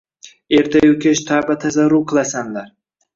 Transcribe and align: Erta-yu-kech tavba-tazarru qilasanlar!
Erta-yu-kech 0.59 1.21
tavba-tazarru 1.27 1.99
qilasanlar! 2.13 2.67